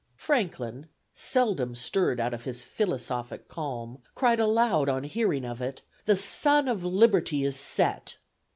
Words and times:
Franklin, 0.17 0.87
seldom 1.13 1.75
stirred 1.75 2.19
out 2.19 2.33
of 2.33 2.43
his 2.45 2.63
philosophic 2.63 3.47
calm, 3.47 3.99
cried 4.15 4.39
aloud 4.39 4.89
on 4.89 5.03
hearing 5.03 5.45
of 5.45 5.61
it, 5.61 5.83
"The 6.05 6.15
sun 6.15 6.67
of 6.67 6.83
liberty 6.83 7.43
is 7.45 7.55
set!" 7.55 8.17